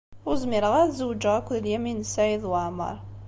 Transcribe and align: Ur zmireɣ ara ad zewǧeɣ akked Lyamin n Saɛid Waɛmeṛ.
Ur 0.27 0.35
zmireɣ 0.43 0.73
ara 0.75 0.87
ad 0.89 0.93
zewǧeɣ 0.99 1.33
akked 1.39 1.61
Lyamin 1.63 2.03
n 2.03 2.09
Saɛid 2.13 2.43
Waɛmeṛ. 2.51 2.95